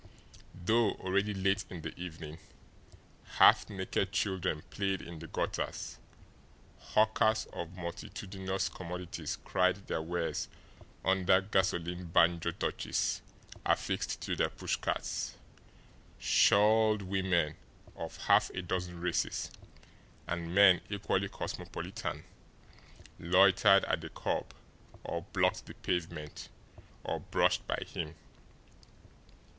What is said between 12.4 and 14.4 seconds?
torches affixed to